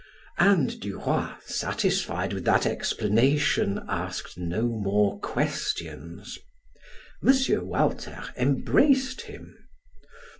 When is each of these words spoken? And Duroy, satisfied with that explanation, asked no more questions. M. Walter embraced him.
And 0.39 0.79
Duroy, 0.79 1.29
satisfied 1.45 2.33
with 2.33 2.43
that 2.45 2.65
explanation, 2.65 3.79
asked 3.87 4.35
no 4.35 4.65
more 4.67 5.19
questions. 5.19 6.39
M. 7.21 7.67
Walter 7.67 8.23
embraced 8.35 9.21
him. 9.21 9.55